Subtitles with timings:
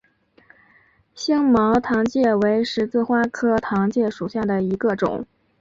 [1.13, 5.27] 星毛糖芥为十字花科糖芥属下的一个种。